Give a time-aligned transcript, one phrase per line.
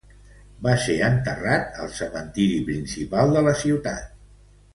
[0.67, 4.11] Va ser enterrat al cementiri principal de la ciutat.